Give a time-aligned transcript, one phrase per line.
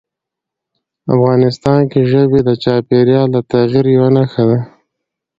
[1.15, 4.59] افغانستان کې ژبې د چاپېریال د تغیر یوه نښه ده.